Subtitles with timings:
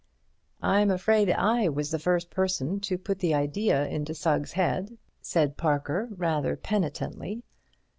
[0.63, 5.57] "I'm afraid I was the first person to put the idea into Sugg's head," said
[5.57, 7.43] Parker, rather penitently.